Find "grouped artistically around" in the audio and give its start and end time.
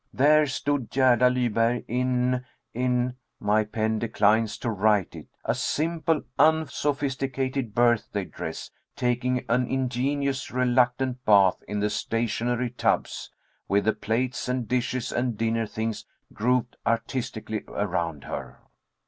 16.33-18.23